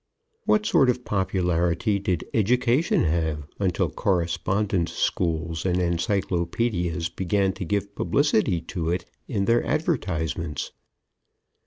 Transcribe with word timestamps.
What 0.45 0.65
sort 0.65 0.89
of 0.89 1.05
popularity 1.05 1.99
did 1.99 2.23
Education 2.33 3.03
have 3.03 3.43
until 3.59 3.87
correspondence 3.91 4.91
schools 4.93 5.63
and 5.63 5.79
encyclopedias 5.79 7.07
began 7.09 7.53
to 7.53 7.65
give 7.65 7.93
publicity 7.93 8.61
to 8.61 8.89
it 8.89 9.05
in 9.27 9.45
their 9.45 9.63
advertisements? 9.63 10.71